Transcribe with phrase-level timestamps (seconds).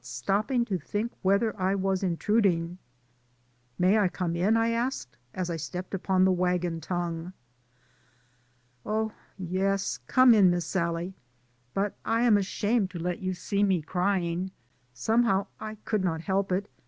[0.03, 2.79] stopping to think whether I was intruding.
[3.77, 7.33] "May I come in?" I asked, as I stepped upon the wagon tongue.
[8.83, 11.13] "Oh, yes, come in, Miss Sallie,
[11.75, 14.49] but I am ashamed to let you see me crying,
[14.91, 16.67] somehow I could not help it.